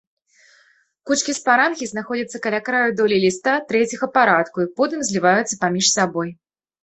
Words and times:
Кучкі 1.09 1.33
спарангій 1.39 1.89
знаходзяцца 1.89 2.41
каля 2.45 2.59
краю 2.69 2.89
долей 3.01 3.19
ліста 3.25 3.53
трэцяга 3.71 4.09
парадку 4.17 4.57
і 4.65 4.71
потым 4.79 4.99
зліваюцца 5.11 5.55
паміж 5.65 5.85
сабой. 5.97 6.29